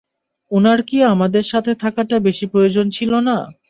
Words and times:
উনার 0.51 0.79
কি 0.83 0.97
আমাদের 1.13 1.43
সাথে 1.51 1.71
থাকাটা 1.83 2.17
বেশি 2.27 2.45
প্রয়োজন 2.53 2.85
ছিল 2.89 3.11
না? 3.27 3.37